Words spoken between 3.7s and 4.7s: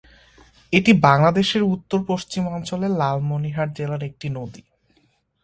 জেলার একটি নদী।